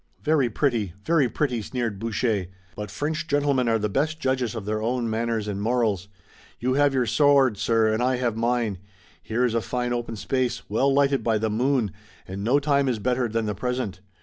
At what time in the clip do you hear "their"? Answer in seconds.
4.65-4.81